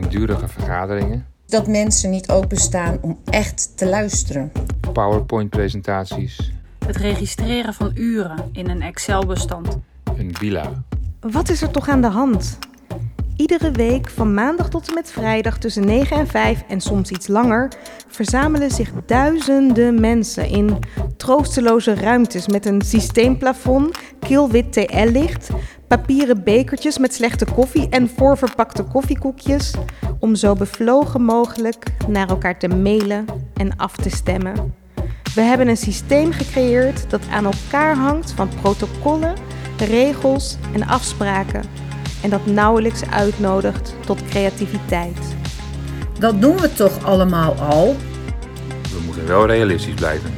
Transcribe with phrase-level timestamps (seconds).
[0.00, 4.52] langdurige vergaderingen, Dat mensen niet openstaan om echt te luisteren.
[4.92, 6.52] PowerPoint-presentaties,
[6.86, 9.78] Het registreren van uren in een Excel-bestand.
[10.16, 10.82] een villa.
[11.20, 12.58] Wat is er toch aan de hand?
[13.36, 17.26] Iedere week van maandag tot en met vrijdag tussen 9 en 5 en soms iets
[17.26, 17.72] langer
[18.08, 20.78] verzamelen zich duizenden mensen in
[21.16, 25.50] troosteloze ruimtes met een systeemplafond, kilwit TL-licht,
[25.88, 29.74] papieren bekertjes met slechte koffie en voorverpakte koffiekoekjes
[30.18, 34.74] om zo bevlogen mogelijk naar elkaar te mailen en af te stemmen.
[35.34, 39.34] We hebben een systeem gecreëerd dat aan elkaar hangt van protocollen,
[39.78, 41.62] regels en afspraken
[42.22, 45.36] en dat nauwelijks uitnodigt tot creativiteit.
[46.18, 47.96] Dat doen we toch allemaal al?
[48.82, 50.30] We moeten wel realistisch blijven.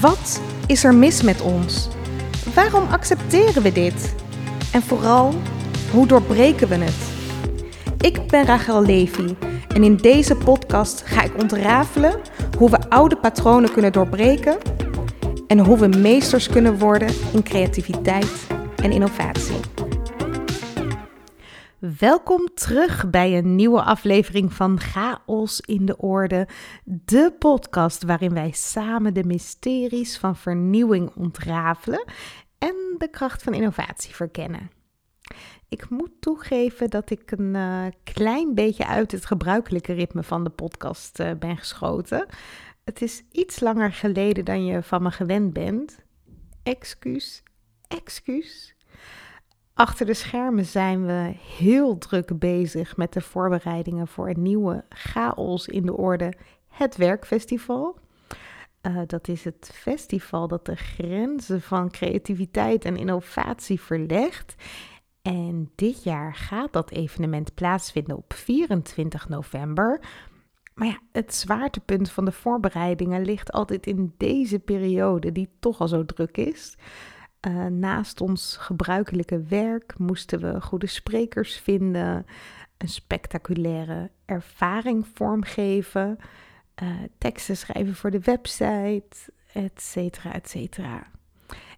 [0.00, 1.88] Wat is er mis met ons?
[2.54, 4.14] Waarom accepteren we dit?
[4.72, 5.34] En vooral,
[5.90, 7.12] hoe doorbreken we het?
[7.98, 9.34] Ik ben Rachel Levy
[9.74, 12.20] en in deze podcast ga ik ontrafelen
[12.58, 14.58] hoe we oude patronen kunnen doorbreken
[15.46, 19.60] en hoe we meesters kunnen worden in creativiteit en innovatie.
[21.98, 26.48] Welkom terug bij een nieuwe aflevering van Chaos in de Orde,
[26.84, 32.04] de podcast waarin wij samen de mysteries van vernieuwing ontrafelen
[32.62, 34.70] en de kracht van innovatie verkennen.
[35.68, 40.50] Ik moet toegeven dat ik een eh, klein beetje uit het gebruikelijke ritme van de
[40.50, 42.26] podcast eh, ben geschoten.
[42.84, 45.98] Het is iets langer geleden dan je van me gewend bent.
[46.62, 47.42] Excuus,
[47.88, 48.74] excuus.
[49.74, 55.66] Achter de schermen zijn we heel druk bezig met de voorbereidingen voor een nieuwe chaos
[55.66, 56.32] in de orde,
[56.68, 57.98] het Werkfestival.
[58.86, 64.54] Uh, dat is het festival dat de grenzen van creativiteit en innovatie verlegt.
[65.22, 70.00] En dit jaar gaat dat evenement plaatsvinden op 24 november.
[70.74, 75.88] Maar ja, het zwaartepunt van de voorbereidingen ligt altijd in deze periode, die toch al
[75.88, 76.76] zo druk is.
[77.48, 82.26] Uh, naast ons gebruikelijke werk moesten we goede sprekers vinden,
[82.78, 86.18] een spectaculaire ervaring vormgeven,
[86.82, 86.88] uh,
[87.18, 91.10] teksten schrijven voor de website, et cetera, et cetera.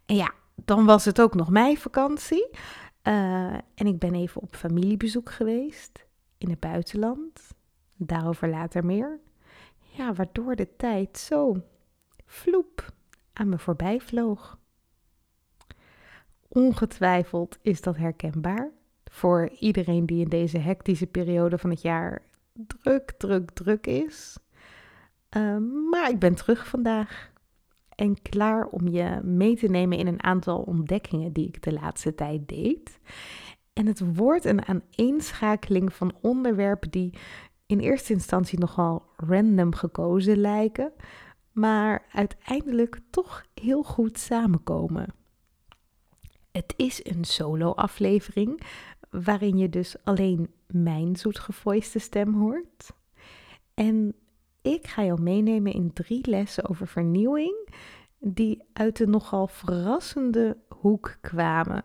[0.06, 2.48] En ja, dan was het ook nog mijn vakantie.
[2.50, 6.06] Uh, en ik ben even op familiebezoek geweest
[6.38, 7.40] in het buitenland.
[7.96, 9.20] Daarover later meer.
[9.80, 11.62] Ja, waardoor de tijd zo
[12.26, 12.92] vloep
[13.32, 14.58] aan me voorbij vloog.
[16.48, 18.70] Ongetwijfeld is dat herkenbaar
[19.04, 22.22] voor iedereen die in deze hectische periode van het jaar
[22.52, 24.38] druk, druk, druk is.
[25.36, 25.56] Uh,
[25.90, 27.32] maar ik ben terug vandaag
[27.94, 32.14] en klaar om je mee te nemen in een aantal ontdekkingen die ik de laatste
[32.14, 32.98] tijd deed.
[33.72, 37.18] En het wordt een aaneenschakeling van onderwerpen die
[37.66, 40.92] in eerste instantie nogal random gekozen lijken,
[41.52, 45.14] maar uiteindelijk toch heel goed samenkomen.
[46.52, 48.60] Het is een solo-aflevering
[49.10, 52.92] waarin je dus alleen mijn zoetgevoiste stem hoort.
[53.74, 54.14] En
[54.64, 57.68] ik ga jou meenemen in drie lessen over vernieuwing
[58.18, 61.84] die uit de nogal verrassende hoek kwamen.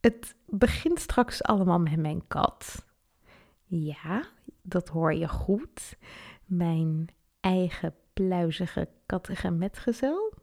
[0.00, 2.84] Het begint straks allemaal met mijn kat.
[3.64, 4.24] Ja,
[4.62, 5.96] dat hoor je goed.
[6.44, 7.08] Mijn
[7.40, 10.34] eigen pluizige kattige metgezel,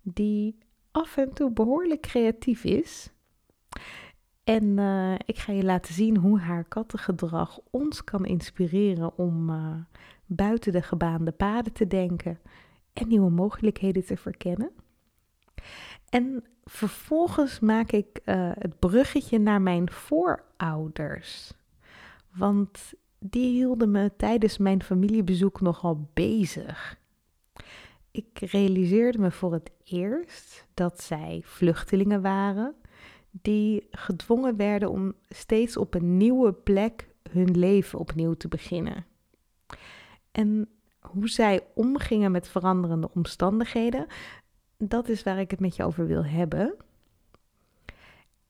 [0.00, 0.58] die
[0.90, 3.10] af en toe behoorlijk creatief is.
[4.44, 9.74] En uh, ik ga je laten zien hoe haar kattengedrag ons kan inspireren om uh,
[10.26, 12.38] buiten de gebaande paden te denken
[12.92, 14.70] en nieuwe mogelijkheden te verkennen.
[16.08, 21.52] En vervolgens maak ik uh, het bruggetje naar mijn voorouders.
[22.34, 27.00] Want die hielden me tijdens mijn familiebezoek nogal bezig.
[28.10, 32.74] Ik realiseerde me voor het eerst dat zij vluchtelingen waren
[33.30, 39.06] die gedwongen werden om steeds op een nieuwe plek hun leven opnieuw te beginnen.
[40.32, 40.68] En
[41.00, 44.06] hoe zij omgingen met veranderende omstandigheden,
[44.78, 46.74] dat is waar ik het met je over wil hebben.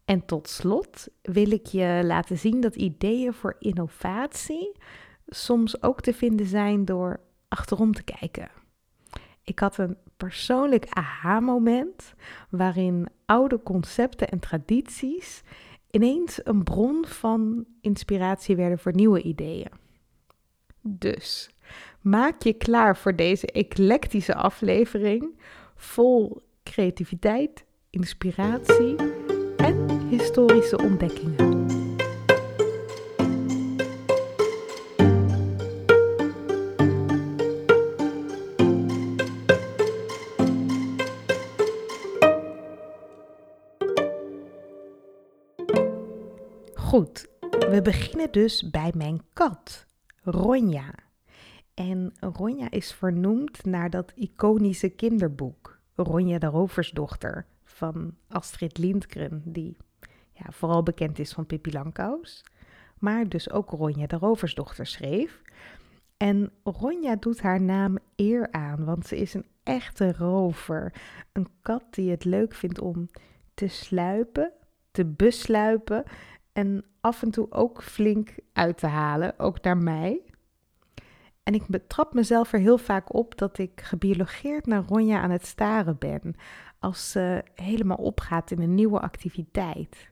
[0.04, 4.72] En tot slot wil ik je laten zien dat ideeën voor innovatie
[5.26, 8.50] soms ook te vinden zijn door achterom te kijken.
[9.44, 12.14] Ik had een persoonlijk aha-moment
[12.48, 15.42] waarin oude concepten en tradities
[15.90, 19.70] ineens een bron van inspiratie werden voor nieuwe ideeën.
[20.80, 21.50] Dus
[22.02, 25.38] Maak je klaar voor deze eclectische aflevering
[25.74, 28.96] vol creativiteit, inspiratie
[29.56, 31.66] en historische ontdekkingen.
[46.74, 49.86] Goed, we beginnen dus bij mijn kat,
[50.22, 51.10] Ronja.
[51.74, 59.76] En Ronja is vernoemd naar dat iconische kinderboek, Ronja de Roversdochter, van Astrid Lindgren, die
[60.32, 62.44] ja, vooral bekend is van Pippi Langkous,
[62.98, 65.42] maar dus ook Ronja de Roversdochter schreef.
[66.16, 70.92] En Ronja doet haar naam eer aan, want ze is een echte rover.
[71.32, 73.08] Een kat die het leuk vindt om
[73.54, 74.52] te sluipen,
[74.90, 76.04] te besluipen
[76.52, 80.31] en af en toe ook flink uit te halen, ook naar mij.
[81.42, 85.46] En ik betrap mezelf er heel vaak op dat ik gebiologeerd naar Ronja aan het
[85.46, 86.34] staren ben,
[86.78, 90.10] als ze helemaal opgaat in een nieuwe activiteit.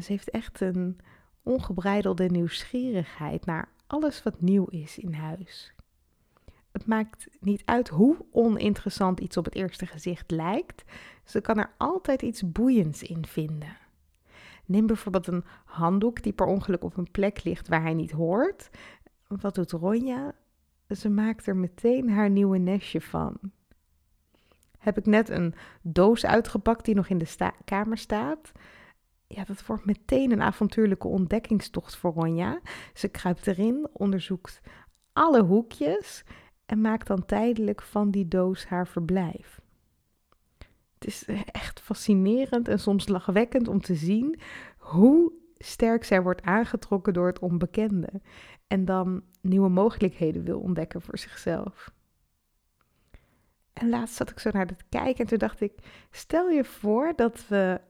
[0.00, 0.98] Ze heeft echt een
[1.42, 5.74] ongebreidelde nieuwsgierigheid naar alles wat nieuw is in huis.
[6.72, 10.84] Het maakt niet uit hoe oninteressant iets op het eerste gezicht lijkt,
[11.24, 13.76] ze kan er altijd iets boeiends in vinden.
[14.64, 18.70] Neem bijvoorbeeld een handdoek die per ongeluk op een plek ligt waar hij niet hoort.
[19.28, 20.34] Wat doet Ronja?
[20.96, 23.38] Ze maakt er meteen haar nieuwe nestje van.
[24.78, 28.52] Heb ik net een doos uitgepakt die nog in de kamer staat?
[29.26, 32.60] Ja, dat wordt meteen een avontuurlijke ontdekkingstocht voor Ronja.
[32.94, 34.60] Ze kruipt erin, onderzoekt
[35.12, 36.24] alle hoekjes
[36.66, 39.60] en maakt dan tijdelijk van die doos haar verblijf.
[40.94, 44.40] Het is echt fascinerend en soms lachwekkend om te zien
[44.78, 48.20] hoe sterk zij wordt aangetrokken door het onbekende
[48.66, 51.92] en dan nieuwe mogelijkheden wil ontdekken voor zichzelf.
[53.72, 55.72] En laatst zat ik zo naar het kijken en toen dacht ik:
[56.10, 57.80] stel je voor dat we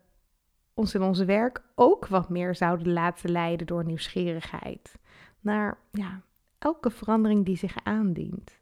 [0.74, 4.98] ons in ons werk ook wat meer zouden laten leiden door nieuwsgierigheid
[5.40, 6.22] naar ja,
[6.58, 8.60] elke verandering die zich aandient.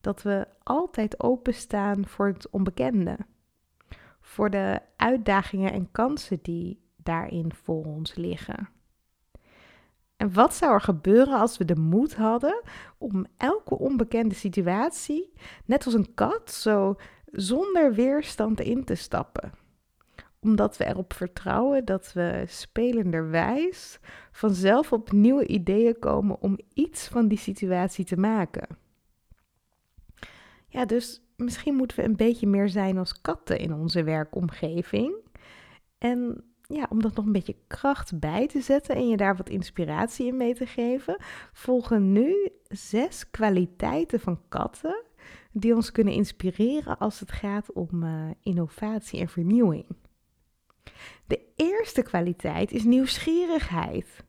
[0.00, 3.18] Dat we altijd openstaan voor het onbekende,
[4.20, 8.68] voor de uitdagingen en kansen die daarin voor ons liggen.
[10.16, 12.62] En wat zou er gebeuren als we de moed hadden
[12.98, 15.32] om elke onbekende situatie,
[15.64, 16.96] net als een kat, zo
[17.32, 19.52] zonder weerstand in te stappen?
[20.40, 23.98] Omdat we erop vertrouwen dat we spelenderwijs
[24.32, 28.66] vanzelf op nieuwe ideeën komen om iets van die situatie te maken.
[30.68, 35.14] Ja, dus misschien moeten we een beetje meer zijn als katten in onze werkomgeving.
[35.98, 39.48] En ja, om dat nog een beetje kracht bij te zetten en je daar wat
[39.48, 41.16] inspiratie in mee te geven,
[41.52, 45.04] volgen nu zes kwaliteiten van katten
[45.52, 49.86] die ons kunnen inspireren als het gaat om uh, innovatie en vernieuwing.
[51.26, 54.24] De eerste kwaliteit is nieuwsgierigheid.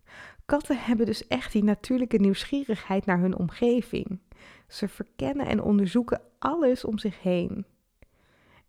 [0.46, 4.20] Katten hebben dus echt die natuurlijke nieuwsgierigheid naar hun omgeving.
[4.68, 7.66] Ze verkennen en onderzoeken alles om zich heen.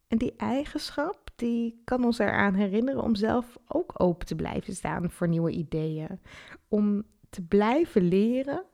[0.09, 5.11] En die eigenschap die kan ons eraan herinneren om zelf ook open te blijven staan
[5.11, 6.21] voor nieuwe ideeën.
[6.69, 8.65] Om te blijven leren,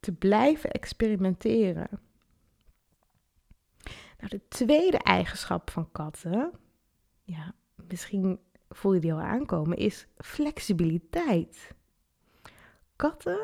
[0.00, 1.88] te blijven experimenteren.
[4.18, 6.52] Nou, de tweede eigenschap van katten,
[7.22, 7.54] ja,
[7.88, 8.38] misschien
[8.68, 11.74] voel je die al aankomen, is flexibiliteit.
[12.96, 13.38] Katten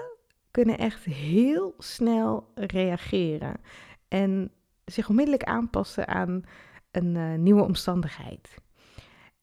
[0.51, 3.61] kunnen echt heel snel reageren
[4.09, 4.53] en
[4.85, 6.45] zich onmiddellijk aanpassen aan
[6.91, 8.55] een uh, nieuwe omstandigheid.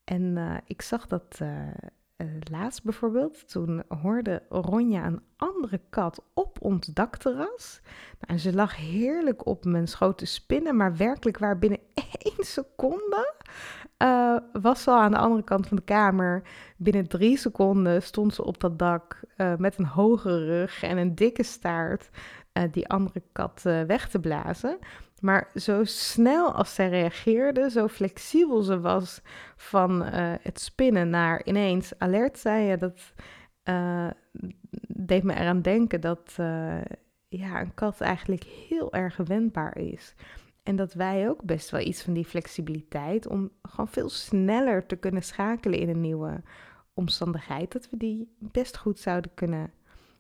[0.04, 6.58] En uh, ik zag dat uh, laatst bijvoorbeeld, toen hoorde Ronja een andere kat op
[6.62, 7.82] ons dakterras.
[8.20, 11.80] Nou, en ze lag heerlijk op mijn schoot te spinnen, maar werkelijk waar binnen
[12.20, 13.36] één seconde
[14.52, 16.42] was ze al aan de andere kant van de kamer.
[16.78, 19.20] Binnen drie seconden stond ze op dat dak
[19.58, 22.10] met een hoge rug en een dikke staart
[22.72, 24.80] die andere kat weg te blazen.
[25.22, 29.22] Maar zo snel als zij reageerde, zo flexibel ze was
[29.56, 33.14] van uh, het spinnen naar ineens alert zijn, dat
[33.64, 34.10] uh,
[34.88, 36.82] deed me eraan denken dat uh,
[37.28, 40.16] ja, een kat eigenlijk heel erg wendbaar is.
[40.64, 44.96] En dat wij ook best wel iets van die flexibiliteit om gewoon veel sneller te
[44.96, 46.42] kunnen schakelen in een nieuwe
[46.94, 49.72] omstandigheid, dat we die best goed zouden kunnen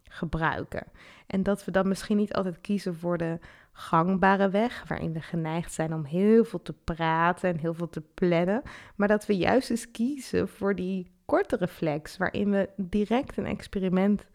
[0.10, 0.84] gebruiken.
[1.28, 3.40] En dat we dan misschien niet altijd kiezen voor de
[3.72, 8.02] gangbare weg, waarin we geneigd zijn om heel veel te praten en heel veel te
[8.02, 8.62] plannen,
[8.96, 14.26] maar dat we juist eens kiezen voor die kortere flex, waarin we direct een experiment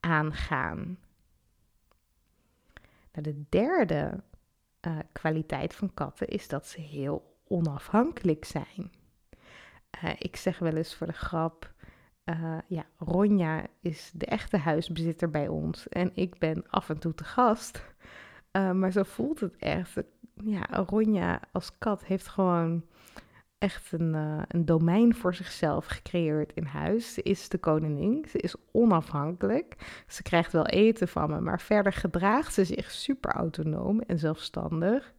[0.00, 0.98] aangaan.
[3.12, 4.22] Nou, de derde
[4.86, 8.92] uh, kwaliteit van katten is dat ze heel onafhankelijk zijn.
[10.04, 11.73] Uh, ik zeg wel eens voor de grap:
[12.24, 17.14] uh, ja, Ronja is de echte huisbezitter bij ons en ik ben af en toe
[17.14, 17.84] te gast.
[18.52, 20.02] Uh, maar zo voelt het echt.
[20.34, 22.84] Ja, Ronja als kat heeft gewoon
[23.58, 27.14] echt een, uh, een domein voor zichzelf gecreëerd in huis.
[27.14, 30.02] Ze is de koningin, ze is onafhankelijk.
[30.06, 35.14] Ze krijgt wel eten van me, maar verder gedraagt ze zich super autonoom en zelfstandig.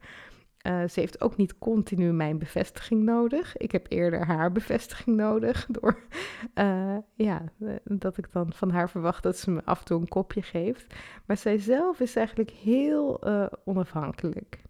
[0.67, 3.57] Uh, ze heeft ook niet continu mijn bevestiging nodig.
[3.57, 5.65] Ik heb eerder haar bevestiging nodig.
[5.79, 5.99] Door
[6.55, 7.43] uh, ja,
[7.83, 10.95] dat ik dan van haar verwacht dat ze me af en toe een kopje geeft.
[11.25, 13.23] Maar zij zelf is eigenlijk heel
[13.65, 14.61] onafhankelijk.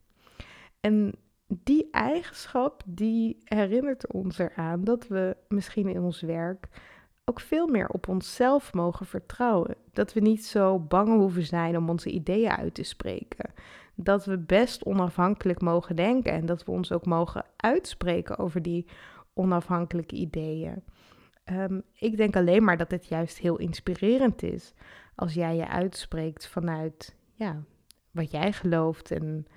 [0.79, 1.13] En
[1.47, 6.67] die eigenschap die herinnert ons eraan dat we misschien in ons werk
[7.25, 9.75] ook veel meer op onszelf mogen vertrouwen.
[9.93, 13.53] Dat we niet zo bang hoeven zijn om onze ideeën uit te spreken.
[13.95, 18.85] Dat we best onafhankelijk mogen denken en dat we ons ook mogen uitspreken over die
[19.33, 20.83] onafhankelijke ideeën.
[21.51, 24.73] Um, ik denk alleen maar dat het juist heel inspirerend is
[25.15, 27.63] als jij je uitspreekt vanuit ja,
[28.11, 29.47] wat jij gelooft en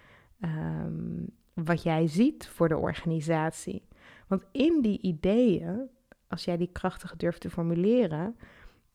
[0.40, 3.86] um, wat jij ziet voor de organisatie.
[4.26, 5.88] Want in die ideeën,
[6.28, 8.36] als jij die krachtig durft te formuleren,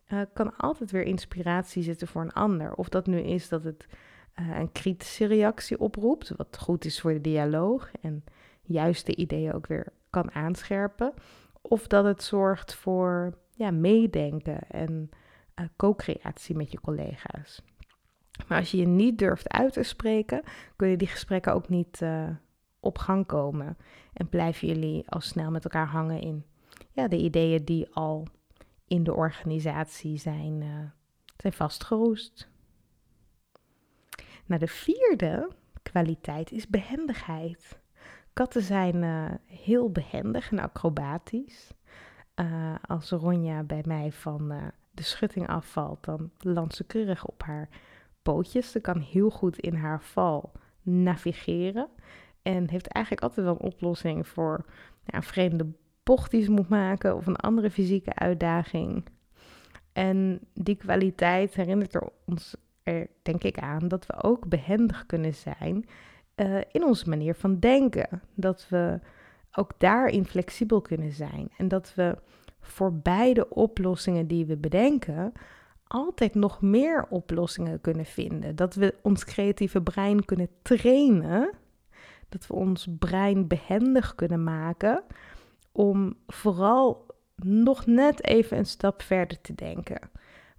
[0.07, 2.73] uh, kan altijd weer inspiratie zitten voor een ander.
[2.73, 3.87] Of dat nu is dat het
[4.39, 8.23] uh, een kritische reactie oproept, wat goed is voor de dialoog en
[8.61, 11.13] juist de ideeën ook weer kan aanscherpen.
[11.61, 15.09] Of dat het zorgt voor ja, meedenken en
[15.55, 17.61] uh, co-creatie met je collega's.
[18.47, 20.41] Maar als je je niet durft uit te spreken,
[20.75, 22.29] kun je die gesprekken ook niet uh,
[22.79, 23.77] op gang komen.
[24.13, 26.45] En blijven jullie al snel met elkaar hangen in
[26.91, 28.27] ja, de ideeën die al
[28.87, 30.63] in de organisatie zijn,
[31.37, 32.51] zijn vastgeroest.
[34.45, 35.49] Nou, de vierde
[35.83, 37.79] kwaliteit is behendigheid.
[38.33, 41.71] Katten zijn uh, heel behendig en acrobatisch.
[42.35, 47.43] Uh, als Ronja bij mij van uh, de schutting afvalt, dan landt ze keurig op
[47.43, 47.69] haar
[48.21, 48.71] pootjes.
[48.71, 51.89] Ze kan heel goed in haar val navigeren.
[52.41, 54.65] En heeft eigenlijk altijd wel een oplossing voor
[55.03, 55.71] ja, een vreemde
[56.03, 59.05] bocht die ze moet maken of een andere fysieke uitdaging.
[59.93, 65.33] En die kwaliteit herinnert er ons er denk ik aan dat we ook behendig kunnen
[65.33, 65.85] zijn
[66.35, 68.21] uh, in onze manier van denken.
[68.33, 68.99] Dat we
[69.51, 71.49] ook daarin flexibel kunnen zijn.
[71.57, 72.17] En dat we
[72.59, 75.33] voor beide oplossingen die we bedenken,
[75.87, 78.55] altijd nog meer oplossingen kunnen vinden.
[78.55, 81.51] Dat we ons creatieve brein kunnen trainen.
[82.29, 85.03] Dat we ons brein behendig kunnen maken
[85.71, 90.09] om vooral nog net even een stap verder te denken.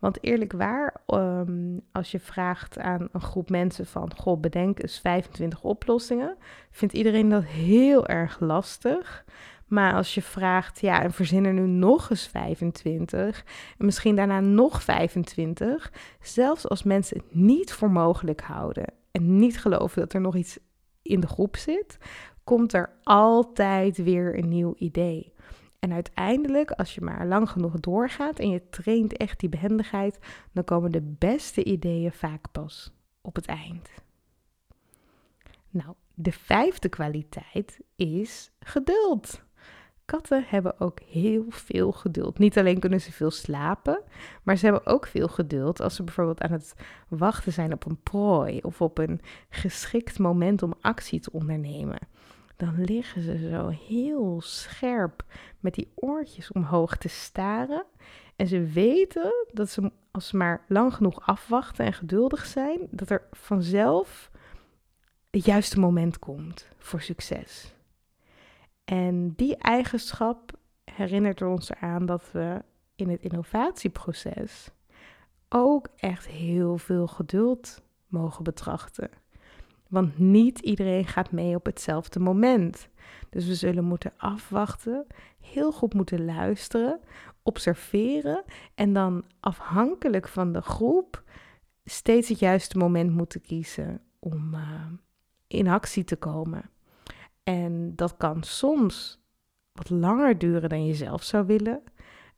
[0.05, 4.99] Want eerlijk waar, um, als je vraagt aan een groep mensen van, goh, bedenk eens
[4.99, 6.37] 25 oplossingen,
[6.71, 9.25] vindt iedereen dat heel erg lastig.
[9.67, 13.45] Maar als je vraagt, ja, en verzin er nu nog eens 25
[13.79, 19.61] en misschien daarna nog 25, zelfs als mensen het niet voor mogelijk houden en niet
[19.61, 20.59] geloven dat er nog iets
[21.03, 21.99] in de groep zit,
[22.43, 25.34] komt er altijd weer een nieuw idee.
[25.85, 30.19] En uiteindelijk, als je maar lang genoeg doorgaat en je traint echt die behendigheid,
[30.53, 33.91] dan komen de beste ideeën vaak pas op het eind.
[35.71, 39.45] Nou, de vijfde kwaliteit is geduld.
[40.05, 42.39] Katten hebben ook heel veel geduld.
[42.39, 44.03] Niet alleen kunnen ze veel slapen,
[44.43, 46.75] maar ze hebben ook veel geduld als ze bijvoorbeeld aan het
[47.09, 51.99] wachten zijn op een prooi of op een geschikt moment om actie te ondernemen
[52.65, 55.25] dan liggen ze zo heel scherp
[55.61, 57.85] met die oortjes omhoog te staren.
[58.37, 63.11] En ze weten dat ze, als ze maar lang genoeg afwachten en geduldig zijn, dat
[63.11, 64.31] er vanzelf
[65.31, 67.75] het juiste moment komt voor succes.
[68.85, 70.53] En die eigenschap
[70.85, 72.63] herinnert ons eraan dat we
[72.97, 74.71] in het innovatieproces
[75.49, 79.11] ook echt heel veel geduld mogen betrachten.
[79.89, 82.89] Want niet iedereen gaat mee op hetzelfde moment.
[83.31, 85.07] Dus we zullen moeten afwachten,
[85.41, 87.01] heel goed moeten luisteren,
[87.43, 91.23] observeren en dan afhankelijk van de groep
[91.85, 94.87] steeds het juiste moment moeten kiezen om uh,
[95.47, 96.71] in actie te komen.
[97.43, 99.23] En dat kan soms
[99.73, 101.83] wat langer duren dan je zelf zou willen.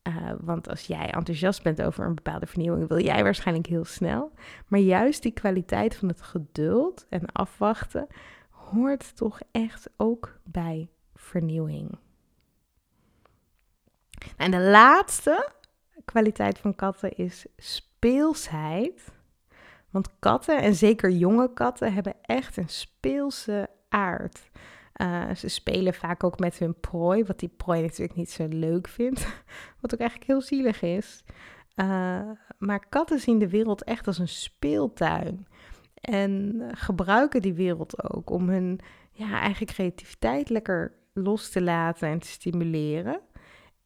[0.06, 4.32] Uh, want als jij enthousiast bent over een bepaalde vernieuwing, wil jij waarschijnlijk heel snel.
[4.66, 8.06] Maar juist die kwaliteit van het geduld en afwachten
[8.50, 11.98] hoort toch echt ook bij vernieuwing.
[14.36, 15.48] En de laatste
[16.04, 19.14] kwaliteit van katten is speelsheid.
[19.90, 24.50] Want katten, en zeker jonge katten, hebben echt een speelse aard.
[25.02, 28.88] Uh, ze spelen vaak ook met hun prooi, wat die prooi natuurlijk niet zo leuk
[28.88, 29.26] vindt.
[29.80, 31.24] Wat ook eigenlijk heel zielig is.
[31.76, 35.46] Uh, maar katten zien de wereld echt als een speeltuin.
[36.00, 38.80] En gebruiken die wereld ook om hun
[39.12, 43.20] ja, eigen creativiteit lekker los te laten en te stimuleren.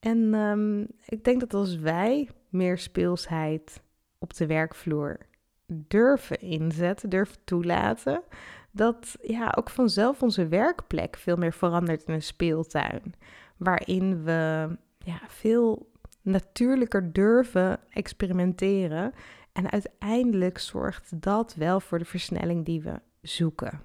[0.00, 3.82] En ehm, ik denk dat als wij meer speelsheid
[4.18, 5.18] op de werkvloer
[5.66, 8.22] durven inzetten, durven toelaten,
[8.70, 13.14] dat ja, ook vanzelf onze werkplek veel meer verandert in een speeltuin.
[13.56, 15.90] Waarin we ja, veel
[16.22, 19.12] natuurlijker durven experimenteren.
[19.52, 23.82] En uiteindelijk zorgt dat wel voor de versnelling die we zoeken.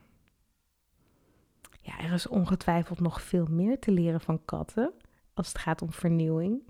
[1.82, 4.94] Ja, er is ongetwijfeld nog veel meer te leren van katten
[5.34, 6.62] als het gaat om vernieuwing.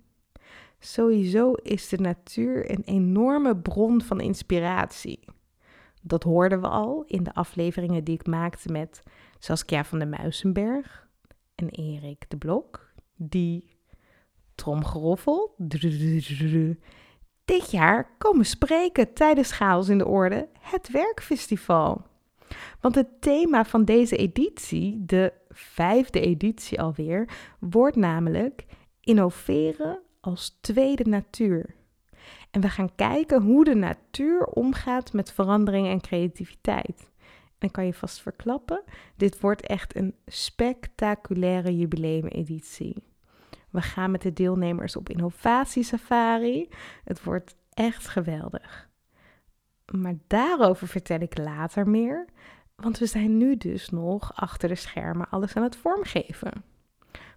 [0.80, 5.20] Sowieso is de natuur een enorme bron van inspiratie.
[6.08, 9.04] Dat hoorden we al in de afleveringen die ik maakte met
[9.40, 11.08] Saskia van der Muizenberg
[11.56, 13.78] en Erik de Blok, die
[14.56, 15.56] tromgeroffel
[17.46, 22.06] dit jaar komen spreken tijdens Chaos in de Orde, het Werkfestival.
[22.82, 28.66] Want het thema van deze editie, de vijfde editie alweer, wordt namelijk
[29.02, 31.76] innoveren als tweede natuur.
[32.56, 37.12] En we gaan kijken hoe de natuur omgaat met verandering en creativiteit.
[37.58, 38.84] En kan je vast verklappen,
[39.16, 43.04] dit wordt echt een spectaculaire jubileumeditie.
[43.70, 46.70] We gaan met de deelnemers op innovatiesafari.
[47.04, 48.90] Het wordt echt geweldig.
[49.92, 52.26] Maar daarover vertel ik later meer,
[52.76, 56.64] want we zijn nu dus nog achter de schermen alles aan het vormgeven.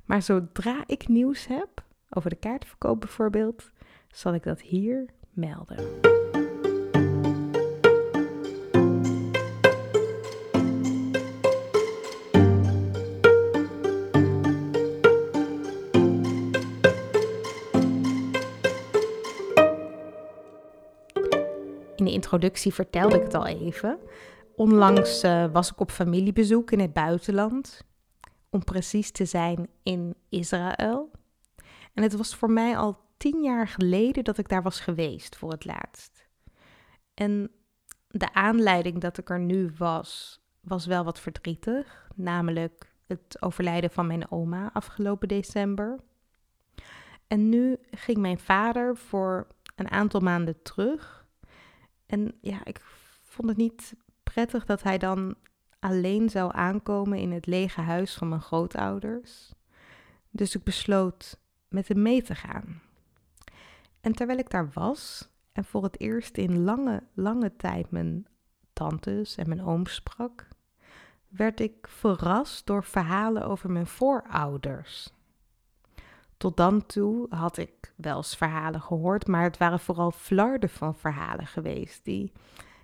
[0.04, 3.70] Maar zodra ik nieuws heb, over de kaartverkoop bijvoorbeeld,
[4.08, 5.76] zal ik dat hier melden.
[21.96, 23.98] In de introductie vertelde ik het al even.
[24.56, 27.82] Onlangs uh, was ik op familiebezoek in het buitenland.
[28.50, 31.10] Om precies te zijn in Israël.
[31.94, 35.50] En het was voor mij al tien jaar geleden dat ik daar was geweest voor
[35.50, 36.28] het laatst.
[37.14, 37.50] En
[38.08, 42.08] de aanleiding dat ik er nu was, was wel wat verdrietig.
[42.14, 46.00] Namelijk het overlijden van mijn oma afgelopen december.
[47.26, 51.26] En nu ging mijn vader voor een aantal maanden terug.
[52.06, 52.80] En ja, ik
[53.22, 55.34] vond het niet prettig dat hij dan
[55.78, 59.52] alleen zou aankomen in het lege huis van mijn grootouders.
[60.30, 62.82] Dus ik besloot met hem mee te gaan.
[64.08, 68.26] En terwijl ik daar was en voor het eerst in lange, lange tijd mijn
[68.72, 70.48] tantes en mijn ooms sprak,
[71.28, 75.12] werd ik verrast door verhalen over mijn voorouders.
[76.36, 80.94] Tot dan toe had ik wel eens verhalen gehoord, maar het waren vooral flarden van
[80.94, 82.32] verhalen geweest die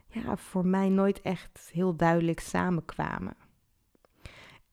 [0.06, 3.36] ja, voor mij nooit echt heel duidelijk samenkwamen.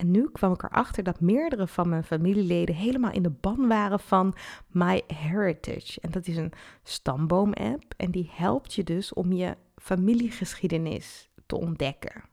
[0.02, 4.00] En nu kwam ik erachter dat meerdere van mijn familieleden helemaal in de ban waren
[4.00, 4.34] van
[4.68, 6.02] My Heritage.
[6.02, 6.52] En dat is een
[6.84, 12.24] stamboom-app en die helpt je dus om je familiegeschiedenis te ontdekken.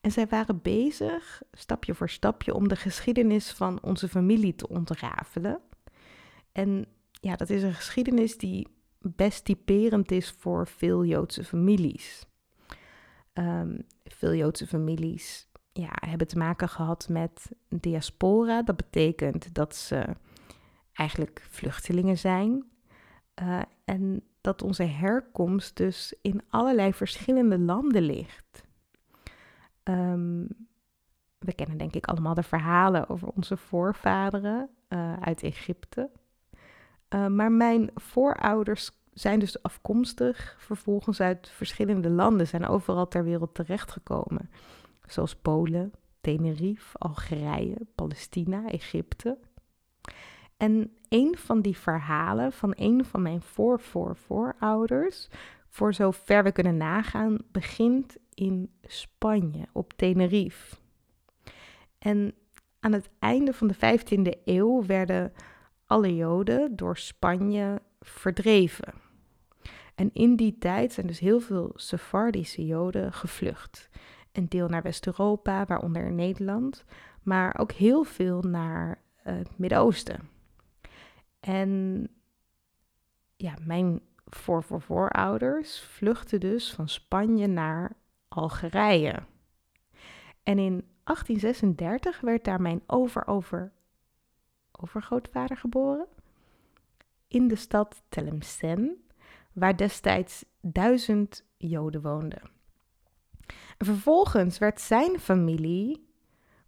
[0.00, 5.60] En zij waren bezig, stapje voor stapje, om de geschiedenis van onze familie te ontrafelen.
[6.52, 12.26] En ja, dat is een geschiedenis die best typerend is voor veel Joodse families.
[13.34, 15.47] Um, veel Joodse families
[15.80, 18.62] ja, hebben te maken gehad met diaspora.
[18.62, 20.04] Dat betekent dat ze
[20.92, 22.64] eigenlijk vluchtelingen zijn.
[23.42, 28.64] Uh, en dat onze herkomst dus in allerlei verschillende landen ligt.
[29.84, 30.48] Um,
[31.38, 36.10] we kennen denk ik allemaal de verhalen over onze voorvaderen uh, uit Egypte.
[37.14, 43.54] Uh, maar mijn voorouders zijn dus afkomstig vervolgens uit verschillende landen, zijn overal ter wereld
[43.54, 44.50] terechtgekomen
[45.08, 49.38] zoals Polen, Tenerife, Algerije, Palestina, Egypte.
[50.56, 55.28] En een van die verhalen van een van mijn voorvoorouders,
[55.68, 60.76] voor zover we kunnen nagaan, begint in Spanje, op Tenerife.
[61.98, 62.34] En
[62.80, 65.32] aan het einde van de 15e eeuw werden
[65.86, 68.94] alle Joden door Spanje verdreven.
[69.94, 73.88] En in die tijd zijn dus heel veel Sephardische Joden gevlucht
[74.32, 76.84] een deel naar West-Europa, waaronder Nederland,
[77.22, 80.28] maar ook heel veel naar uh, het Midden-Oosten.
[81.40, 82.02] En
[83.36, 87.96] ja, mijn voor, voor voorouders vluchtten dus van Spanje naar
[88.28, 89.14] Algerije.
[90.42, 93.72] En in 1836 werd daar mijn over-over
[94.72, 96.06] overgrootvader geboren
[97.28, 99.04] in de stad Tlemcen,
[99.52, 102.57] waar destijds duizend Joden woonden.
[103.78, 106.06] Vervolgens werd zijn familie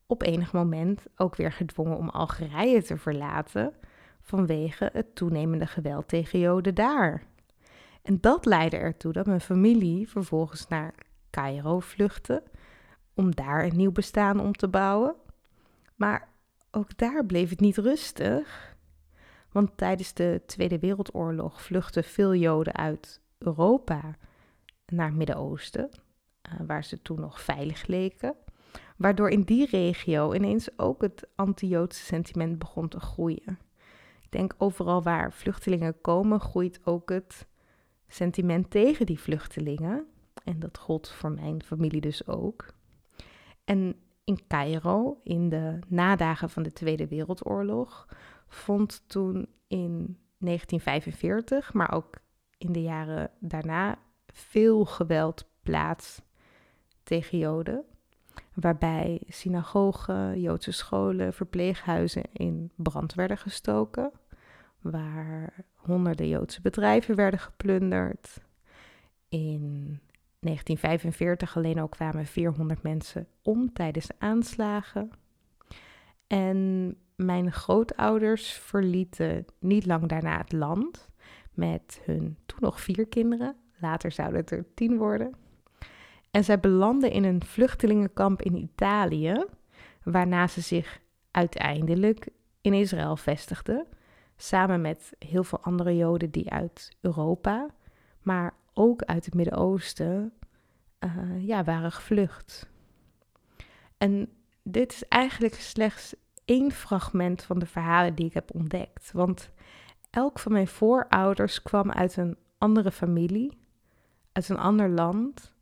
[0.07, 3.73] op enig moment ook weer gedwongen om Algerije te verlaten
[4.21, 7.23] vanwege het toenemende geweld tegen Joden daar.
[8.03, 10.95] En dat leidde ertoe dat mijn familie vervolgens naar
[11.31, 12.43] Cairo vluchtte
[13.15, 15.15] om daar een nieuw bestaan om te bouwen.
[15.97, 16.29] Maar
[16.71, 18.77] ook daar bleef het niet rustig.
[19.53, 24.17] Want tijdens de Tweede Wereldoorlog vluchtten veel Joden uit Europa
[24.87, 25.91] naar het Midden-Oosten,
[26.67, 28.35] waar ze toen nog veilig leken.
[28.97, 33.59] Waardoor in die regio ineens ook het anti-Joodse sentiment begon te groeien.
[34.23, 37.47] Ik denk overal waar vluchtelingen komen, groeit ook het
[38.07, 40.07] sentiment tegen die vluchtelingen.
[40.45, 42.67] En dat gold voor mijn familie dus ook.
[43.65, 48.09] En in Cairo, in de nadagen van de Tweede Wereldoorlog,
[48.49, 52.19] vond toen in 1945, maar ook
[52.59, 56.23] in de jaren daarna, veel geweld plaats
[57.11, 57.85] tegen Joden.
[58.55, 64.13] Waarbij synagogen, Joodse scholen, verpleeghuizen in brand werden gestoken.
[64.81, 68.41] Waar honderden Joodse bedrijven werden geplunderd.
[69.29, 70.01] In
[70.41, 75.11] 1945 alleen al kwamen 400 mensen om tijdens aanslagen.
[76.27, 81.09] En mijn grootouders verlieten niet lang daarna het land
[81.55, 83.57] met hun toen nog vier kinderen.
[83.81, 85.35] Later zouden het er tien worden.
[86.31, 89.45] En zij belanden in een vluchtelingenkamp in Italië,
[90.03, 92.29] waarna ze zich uiteindelijk
[92.61, 93.87] in Israël vestigden,
[94.37, 97.67] samen met heel veel andere Joden die uit Europa,
[98.23, 100.33] maar ook uit het Midden-Oosten,
[101.01, 102.71] uh, ja, waren gevlucht.
[103.99, 104.29] En
[104.63, 106.15] dit is eigenlijk slechts
[106.45, 109.13] één fragment van de verhalen die ik heb ontdekt.
[109.13, 109.51] Want
[110.11, 113.59] elk van mijn voorouders kwam uit een andere familie,
[114.33, 115.55] uit een ander land,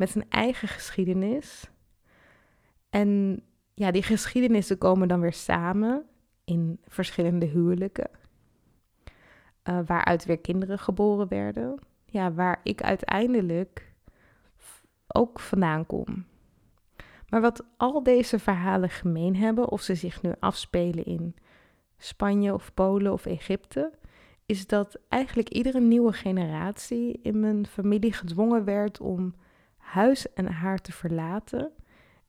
[0.00, 1.70] met een eigen geschiedenis.
[2.90, 3.42] En
[3.74, 6.04] ja, die geschiedenissen komen dan weer samen
[6.44, 8.10] in verschillende huwelijken,
[9.64, 11.78] uh, waaruit weer kinderen geboren werden.
[12.06, 13.92] Ja, waar ik uiteindelijk
[15.06, 16.24] ook vandaan kom.
[17.28, 21.34] Maar wat al deze verhalen gemeen hebben, of ze zich nu afspelen in
[21.96, 23.92] Spanje of Polen of Egypte,
[24.46, 29.34] is dat eigenlijk iedere nieuwe generatie in mijn familie gedwongen werd om
[29.92, 31.70] huis en haar te verlaten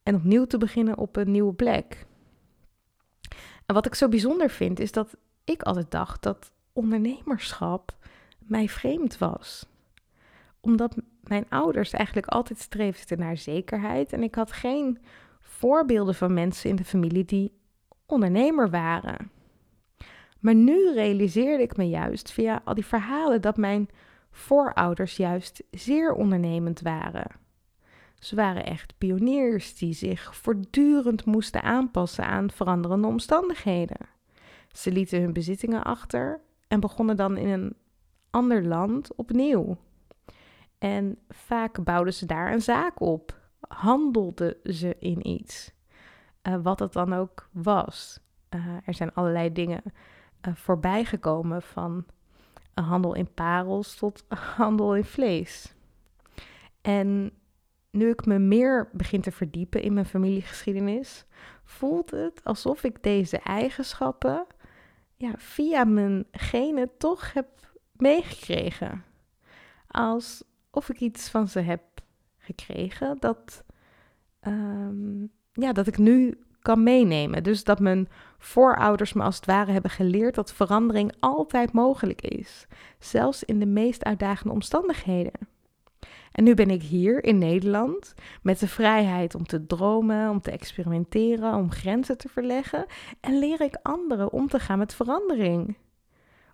[0.04, 2.06] en opnieuw te beginnen op een nieuwe plek.
[3.65, 7.97] En wat ik zo bijzonder vind, is dat ik altijd dacht dat ondernemerschap
[8.39, 9.65] mij vreemd was.
[10.60, 15.00] Omdat mijn ouders eigenlijk altijd streefden naar zekerheid en ik had geen
[15.39, 17.54] voorbeelden van mensen in de familie die
[18.06, 19.32] ondernemer waren.
[20.39, 23.89] Maar nu realiseerde ik me juist via al die verhalen dat mijn
[24.32, 27.39] voorouders juist zeer ondernemend waren.
[28.21, 34.10] Ze waren echt pioniers die zich voortdurend moesten aanpassen aan veranderende omstandigheden.
[34.71, 37.75] Ze lieten hun bezittingen achter en begonnen dan in een
[38.29, 39.77] ander land opnieuw.
[40.77, 45.71] En vaak bouwden ze daar een zaak op, handelden ze in iets,
[46.47, 48.19] uh, wat het dan ook was.
[48.49, 49.81] Uh, er zijn allerlei dingen
[50.47, 52.05] uh, voorbij gekomen van
[52.73, 54.25] handel in parels tot
[54.57, 55.75] handel in vlees.
[56.81, 57.31] En
[57.91, 61.25] nu ik me meer begin te verdiepen in mijn familiegeschiedenis,
[61.63, 64.45] voelt het alsof ik deze eigenschappen
[65.15, 67.47] ja, via mijn genen toch heb
[67.91, 69.04] meegekregen.
[69.88, 71.82] Alsof ik iets van ze heb
[72.38, 73.63] gekregen dat,
[74.47, 77.43] um, ja, dat ik nu kan meenemen.
[77.43, 82.67] Dus dat mijn voorouders me als het ware hebben geleerd dat verandering altijd mogelijk is,
[82.99, 85.50] zelfs in de meest uitdagende omstandigheden.
[86.32, 90.52] En nu ben ik hier in Nederland met de vrijheid om te dromen, om te
[90.52, 92.86] experimenteren, om grenzen te verleggen.
[93.20, 95.78] En leer ik anderen om te gaan met verandering.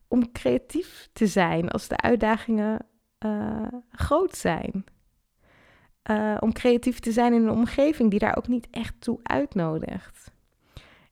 [0.07, 2.85] Om creatief te zijn als de uitdagingen
[3.25, 4.85] uh, groot zijn.
[6.11, 10.31] Uh, om creatief te zijn in een omgeving die daar ook niet echt toe uitnodigt.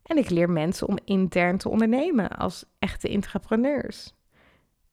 [0.03, 4.13] En ik leer mensen om intern te ondernemen als echte entrepreneurs.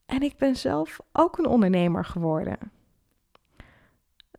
[0.06, 2.58] En ik ben zelf ook een ondernemer geworden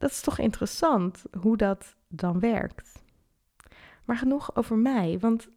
[0.04, 3.04] dat is toch interessant hoe dat dan werkt.
[4.06, 5.48] Maar genoeg over mij, want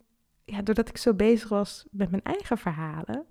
[0.44, 3.26] ja, doordat ik zo bezig was met mijn eigen verhalen,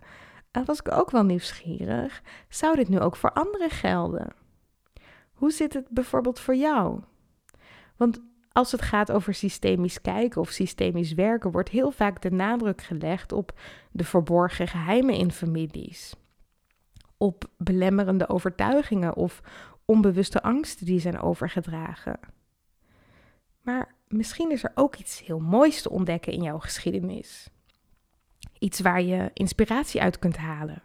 [0.52, 2.22] eh, was ik ook wel nieuwsgierig.
[2.50, 4.34] Zou dit nu ook voor anderen gelden?
[5.34, 7.02] Hoe zit het bijvoorbeeld voor jou?
[7.98, 12.82] Want als het gaat over systemisch kijken of systemisch werken, wordt heel vaak de nadruk
[12.82, 13.60] gelegd op
[13.92, 16.16] de verborgen geheimen in families.
[17.18, 19.42] Op belemmerende overtuigingen of
[19.86, 22.20] onbewuste angsten die zijn overgedragen.
[23.62, 27.50] Maar misschien is er ook iets heel moois te ontdekken in jouw geschiedenis.
[28.60, 30.84] Iets waar je inspiratie uit kunt halen.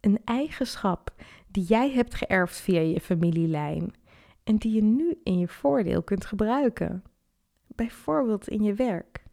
[0.00, 1.14] Een eigenschap
[1.48, 3.94] die jij hebt geërfd via je familielijn
[4.44, 7.02] en die je nu in je voordeel kunt gebruiken.
[7.66, 9.24] Bijvoorbeeld in je werk.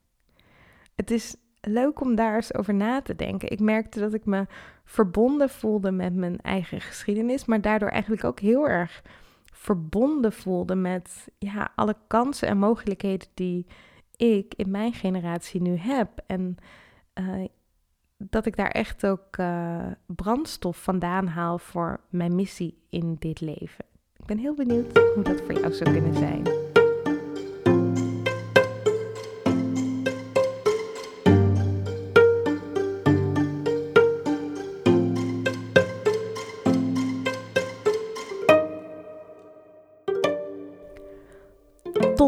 [0.95, 3.51] Het is leuk om daar eens over na te denken.
[3.51, 4.45] Ik merkte dat ik me
[4.83, 9.01] verbonden voelde met mijn eigen geschiedenis, maar daardoor eigenlijk ook heel erg
[9.53, 13.65] verbonden voelde met ja, alle kansen en mogelijkheden die
[14.15, 16.09] ik in mijn generatie nu heb.
[16.27, 16.57] En
[17.19, 17.47] uh,
[18.17, 23.85] dat ik daar echt ook uh, brandstof vandaan haal voor mijn missie in dit leven.
[24.17, 26.62] Ik ben heel benieuwd hoe dat voor jou zou kunnen zijn.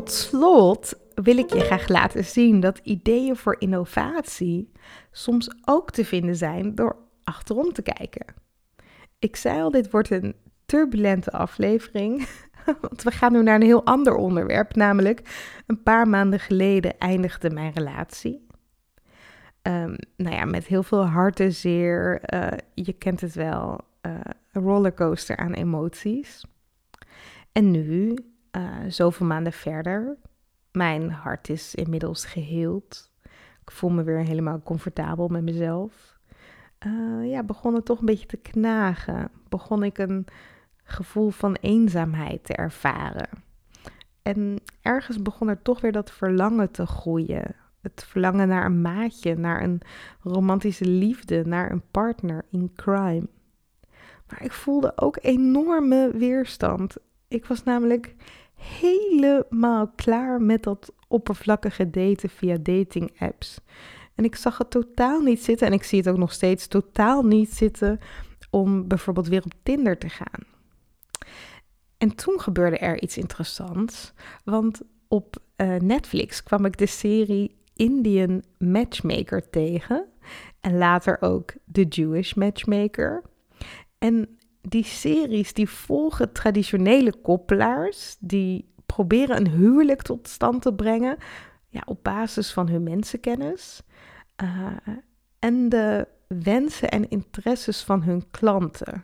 [0.06, 4.72] Tot slot wil ik je graag laten zien dat ideeën voor innovatie
[5.12, 8.26] soms ook te vinden zijn door achterom te kijken.
[9.20, 12.28] Ik zei al, dit wordt een turbulente aflevering,
[12.82, 15.22] want we gaan nu naar een heel ander onderwerp, namelijk
[15.68, 18.48] een paar maanden geleden eindigde mijn relatie.
[19.62, 24.20] Um, nou ja, met heel veel hartenzeer, uh, je kent het wel, uh,
[24.52, 26.46] rollercoaster aan emoties.
[27.52, 28.16] En nu,
[28.58, 30.18] uh, zoveel maanden verder,
[30.72, 33.12] mijn hart is inmiddels geheeld.
[33.62, 36.20] Ik voel me weer helemaal comfortabel met mezelf.
[36.86, 39.32] Uh, ja, begon het toch een beetje te knagen.
[39.50, 40.26] Begon ik een
[40.84, 43.30] gevoel van eenzaamheid te ervaren.
[44.22, 47.56] En ergens begon er toch weer dat verlangen te groeien.
[47.82, 49.82] Het verlangen naar een maatje, naar een
[50.22, 53.28] romantische liefde, naar een partner in crime.
[54.28, 56.96] Maar ik voelde ook enorme weerstand.
[57.28, 58.16] Ik was namelijk
[58.56, 63.60] helemaal klaar met dat oppervlakkige daten via dating apps.
[64.16, 67.24] En ik zag het totaal niet zitten en ik zie het ook nog steeds totaal
[67.24, 68.00] niet zitten
[68.50, 70.44] om bijvoorbeeld weer op Tinder te gaan.
[71.98, 74.14] En toen gebeurde er iets interessants,
[74.44, 80.06] want op uh, Netflix kwam ik de serie Indian Matchmaker tegen
[80.62, 83.24] en later ook The Jewish Matchmaker.
[83.98, 84.35] En
[84.68, 91.18] die series die volgen traditionele koppelaars die proberen een huwelijk tot stand te brengen
[91.68, 93.84] ja, op basis van hun mensenkennis
[94.44, 94.98] uh,
[95.40, 99.04] en de wensen en interesses van hun klanten,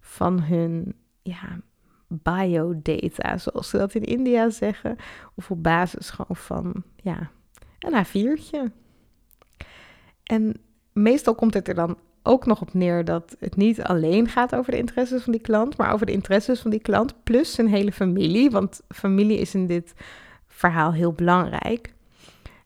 [0.00, 1.60] van hun ja,
[2.08, 4.96] biodata, zoals ze dat in India zeggen,
[5.34, 7.30] of op basis gewoon van ja,
[7.78, 8.72] een A4'tje.
[10.22, 10.54] En
[10.92, 14.72] meestal komt het er dan ook nog op neer dat het niet alleen gaat over
[14.72, 17.92] de interesses van die klant, maar over de interesses van die klant plus zijn hele
[17.92, 18.50] familie.
[18.50, 19.94] Want familie is in dit
[20.46, 21.94] verhaal heel belangrijk.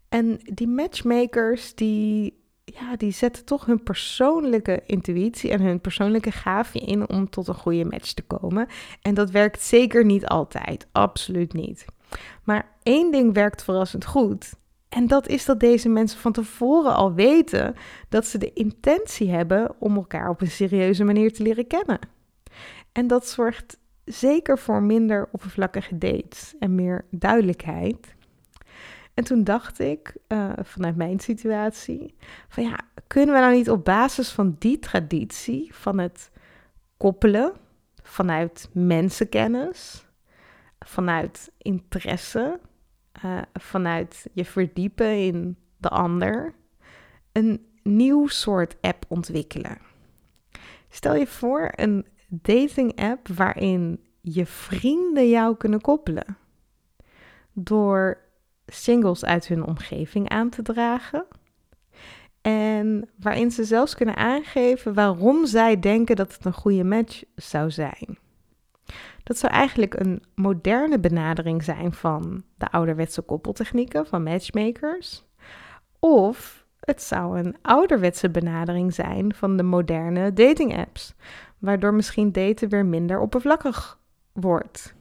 [0.09, 6.79] En die matchmakers, die, ja, die zetten toch hun persoonlijke intuïtie en hun persoonlijke gave
[6.79, 8.67] in om tot een goede match te komen.
[9.03, 11.85] En dat werkt zeker niet altijd, absoluut niet.
[12.45, 14.55] Maar één ding werkt verrassend goed.
[14.97, 17.75] En dat is dat deze mensen van tevoren al weten
[18.09, 21.99] dat ze de intentie hebben om elkaar op een serieuze manier te leren kennen.
[22.93, 28.15] En dat zorgt zeker voor minder oppervlakkige dates en meer duidelijkheid.
[29.15, 32.15] En toen dacht ik, uh, vanuit mijn situatie,
[32.49, 36.31] van ja, kunnen we nou niet op basis van die traditie, van het
[36.97, 37.53] koppelen,
[38.03, 40.07] vanuit mensenkennis,
[40.79, 42.61] vanuit interesse,
[43.25, 46.55] uh, vanuit je verdiepen in de ander,
[47.33, 49.79] een nieuw soort app ontwikkelen.
[50.89, 56.37] Stel je voor een dating app waarin je vrienden jou kunnen koppelen.
[57.53, 58.19] Door
[58.67, 61.27] singles uit hun omgeving aan te dragen.
[62.41, 67.71] En waarin ze zelfs kunnen aangeven waarom zij denken dat het een goede match zou
[67.71, 68.19] zijn.
[69.27, 75.25] Dat zou eigenlijk een moderne benadering zijn van de ouderwetse koppeltechnieken van matchmakers.
[75.99, 81.15] Of het zou een ouderwetse benadering zijn van de moderne dating apps,
[81.59, 83.99] waardoor misschien daten weer minder oppervlakkig
[84.33, 84.95] wordt.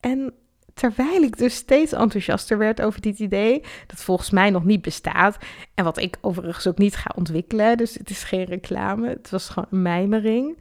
[0.00, 0.34] En
[0.74, 5.38] terwijl ik dus steeds enthousiaster werd over dit idee, dat volgens mij nog niet bestaat
[5.74, 9.48] en wat ik overigens ook niet ga ontwikkelen, dus het is geen reclame, het was
[9.48, 10.58] gewoon een mijmering.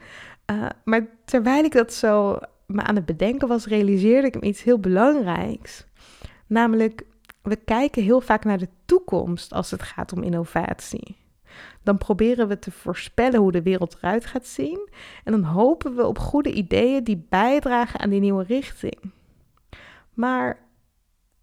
[0.52, 4.64] Uh, maar terwijl ik dat zo me aan het bedenken was, realiseerde ik me iets
[4.64, 5.86] heel belangrijks.
[6.48, 7.06] Namelijk,
[7.42, 11.16] we kijken heel vaak naar de toekomst als het gaat om innovatie.
[11.84, 14.90] Dan proberen we te voorspellen hoe de wereld eruit gaat zien.
[15.24, 19.12] En dan hopen we op goede ideeën die bijdragen aan die nieuwe richting.
[20.14, 20.60] Maar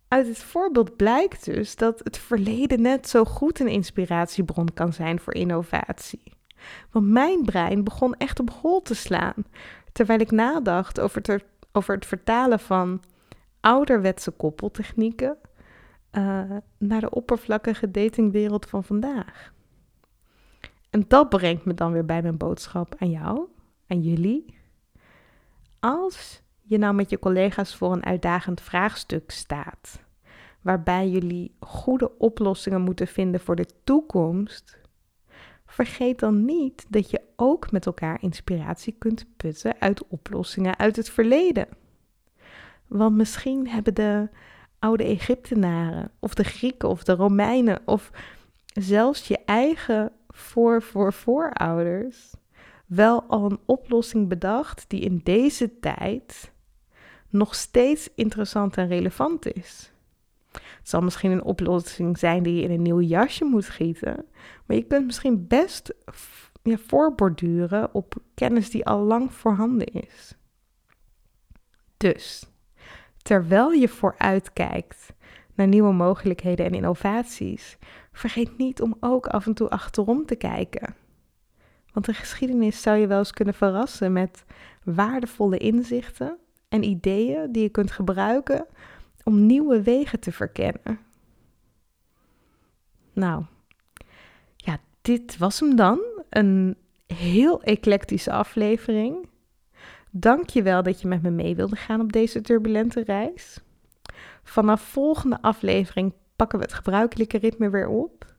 [0.08, 5.20] uit dit voorbeeld blijkt dus dat het verleden net zo goed een inspiratiebron kan zijn
[5.20, 6.22] voor innovatie.
[6.90, 9.44] Want mijn brein begon echt op hol te slaan
[9.94, 13.02] terwijl ik nadacht over het, over het vertalen van
[13.60, 15.36] ouderwetse koppeltechnieken
[16.12, 16.42] uh,
[16.78, 19.52] naar de oppervlakkige datingwereld van vandaag.
[20.90, 23.48] En dat brengt me dan weer bij mijn boodschap aan jou,
[23.86, 24.58] aan jullie.
[25.80, 30.02] Als je nou met je collega's voor een uitdagend vraagstuk staat,
[30.60, 34.78] waarbij jullie goede oplossingen moeten vinden voor de toekomst,
[35.74, 41.10] vergeet dan niet dat je ook met elkaar inspiratie kunt putten uit oplossingen uit het
[41.10, 41.68] verleden.
[42.86, 44.28] Want misschien hebben de
[44.78, 48.10] oude Egyptenaren of de Grieken of de Romeinen of
[48.72, 52.32] zelfs je eigen voor voor voorouders
[52.86, 56.52] wel al een oplossing bedacht die in deze tijd
[57.28, 59.92] nog steeds interessant en relevant is.
[60.52, 64.26] Het zal misschien een oplossing zijn die je in een nieuw jasje moet gieten,
[64.66, 65.94] maar je kunt misschien best
[66.62, 70.36] ja, voorborduren op kennis die al lang voorhanden is.
[71.96, 72.46] Dus,
[73.22, 75.12] terwijl je vooruitkijkt
[75.54, 77.78] naar nieuwe mogelijkheden en innovaties,
[78.12, 80.94] vergeet niet om ook af en toe achterom te kijken.
[81.92, 84.44] Want de geschiedenis zou je wel eens kunnen verrassen met
[84.84, 88.66] waardevolle inzichten en ideeën die je kunt gebruiken
[89.24, 90.98] om nieuwe wegen te verkennen.
[93.12, 93.44] Nou,
[95.04, 96.00] dit was hem dan.
[96.30, 99.28] Een heel eclectische aflevering.
[100.10, 103.60] Dank je wel dat je met me mee wilde gaan op deze turbulente reis.
[104.42, 108.34] Vanaf volgende aflevering pakken we het gebruikelijke ritme weer op.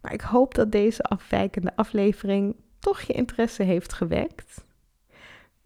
[0.00, 4.64] Maar ik hoop dat deze afwijkende aflevering toch je interesse heeft gewekt.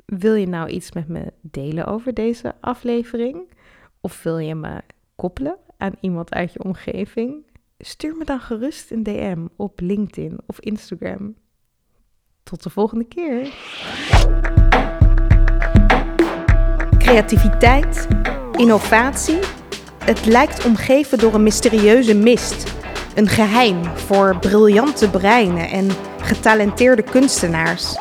[0.05, 3.49] Wil je nou iets met me delen over deze aflevering?
[4.01, 4.81] Of wil je me
[5.15, 7.53] koppelen aan iemand uit je omgeving?
[7.79, 11.35] Stuur me dan gerust een DM op LinkedIn of Instagram.
[12.43, 13.55] Tot de volgende keer.
[16.99, 18.09] Creativiteit,
[18.57, 19.39] innovatie.
[20.05, 22.75] Het lijkt omgeven door een mysterieuze mist.
[23.15, 27.97] Een geheim voor briljante breinen en getalenteerde kunstenaars.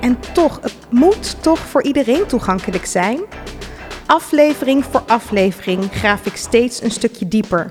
[0.00, 3.20] En toch, het moet toch voor iedereen toegankelijk zijn?
[4.06, 7.70] Aflevering voor aflevering graaf ik steeds een stukje dieper.